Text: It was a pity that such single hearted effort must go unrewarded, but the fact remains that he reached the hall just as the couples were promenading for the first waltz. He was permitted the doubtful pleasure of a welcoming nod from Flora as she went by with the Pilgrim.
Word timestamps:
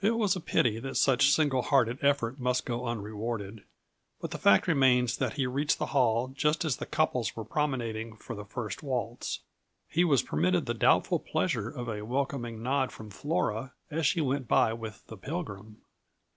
It 0.00 0.12
was 0.12 0.36
a 0.36 0.40
pity 0.40 0.78
that 0.78 0.96
such 0.96 1.32
single 1.32 1.62
hearted 1.62 1.98
effort 2.00 2.38
must 2.38 2.64
go 2.64 2.86
unrewarded, 2.86 3.64
but 4.20 4.30
the 4.30 4.38
fact 4.38 4.68
remains 4.68 5.16
that 5.16 5.32
he 5.32 5.48
reached 5.48 5.80
the 5.80 5.86
hall 5.86 6.28
just 6.28 6.64
as 6.64 6.76
the 6.76 6.86
couples 6.86 7.34
were 7.34 7.42
promenading 7.44 8.18
for 8.18 8.36
the 8.36 8.44
first 8.44 8.84
waltz. 8.84 9.40
He 9.88 10.04
was 10.04 10.22
permitted 10.22 10.66
the 10.66 10.74
doubtful 10.74 11.18
pleasure 11.18 11.68
of 11.68 11.88
a 11.88 12.04
welcoming 12.04 12.62
nod 12.62 12.92
from 12.92 13.10
Flora 13.10 13.72
as 13.90 14.06
she 14.06 14.20
went 14.20 14.46
by 14.46 14.72
with 14.74 15.04
the 15.08 15.16
Pilgrim. 15.16 15.78